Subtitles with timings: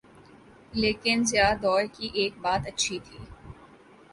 [0.73, 3.19] لیکن ضیاء دور کی ایک بات اچھی تھی۔